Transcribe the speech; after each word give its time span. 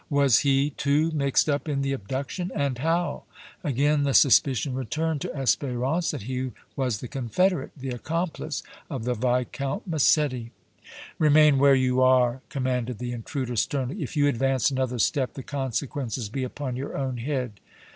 Was 0.09 0.39
he, 0.39 0.71
too, 0.71 1.11
mixed 1.11 1.47
up 1.47 1.69
in 1.69 1.83
the 1.83 1.91
abduction, 1.93 2.51
and 2.55 2.75
how? 2.79 3.25
Again 3.63 4.01
the 4.01 4.15
suspicion 4.15 4.73
returned 4.73 5.21
to 5.21 5.27
Espérance 5.27 6.09
that 6.09 6.23
he 6.23 6.53
was 6.75 7.01
the 7.01 7.07
confederate, 7.07 7.69
the 7.77 7.91
accomplice 7.91 8.63
of 8.89 9.03
the 9.03 9.13
Viscount 9.13 9.85
Massetti. 9.85 10.49
"Remain 11.19 11.59
where 11.59 11.75
you 11.75 12.01
are!" 12.01 12.41
commanded 12.49 12.97
the 12.97 13.11
intruder, 13.11 13.55
sternly. 13.55 14.01
"If 14.01 14.17
you 14.17 14.25
advance 14.27 14.71
another 14.71 14.97
step, 14.97 15.35
the 15.35 15.43
consequences 15.43 16.29
be 16.29 16.43
upon 16.43 16.75
your 16.75 16.97
own 16.97 17.17
head!" 17.17 17.59